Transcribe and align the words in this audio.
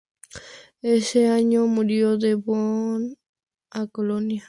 Ese 0.81 1.27
año 1.29 1.65
se 1.65 1.69
mudó 1.69 2.17
de 2.17 2.33
Bonn 2.33 3.17
a 3.69 3.85
Colonia. 3.85 4.39